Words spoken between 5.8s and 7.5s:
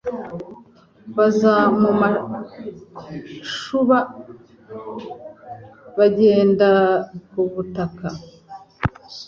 bagenda ku